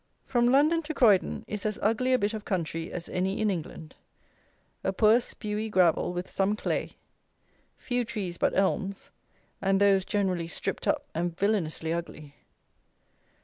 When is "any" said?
3.07-3.39